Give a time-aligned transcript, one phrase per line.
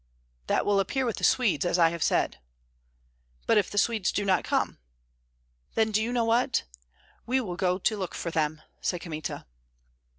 [0.47, 2.39] "That will appear with the Swedes, as I have said."
[3.45, 4.79] "But if the Swedes do not come?"
[5.75, 6.63] "Then do you know what?
[7.27, 9.45] we will go to look for them," said Kmita.